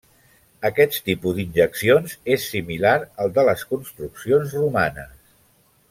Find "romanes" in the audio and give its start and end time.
4.63-5.15